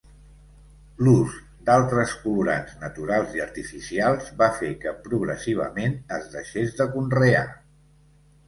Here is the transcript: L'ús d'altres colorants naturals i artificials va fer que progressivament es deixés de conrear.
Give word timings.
L'ús 1.07 1.33
d'altres 1.67 2.15
colorants 2.23 2.73
naturals 2.85 3.37
i 3.39 3.43
artificials 3.45 4.33
va 4.41 4.49
fer 4.63 4.73
que 4.87 4.95
progressivament 5.07 5.97
es 6.19 6.27
deixés 6.39 6.75
de 6.81 6.93
conrear. 6.97 7.47